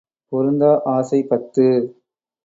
[0.31, 1.65] பொருந்தா ஆசை பத்து.